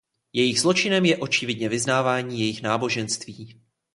Jejich 0.33 0.61
zločinem 0.61 1.05
je 1.05 1.17
očividně 1.17 1.69
vyznávání 1.69 2.39
jejich 2.39 2.61
náboženství. 2.61 3.61